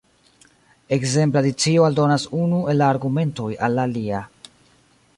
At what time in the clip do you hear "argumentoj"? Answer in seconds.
2.97-3.51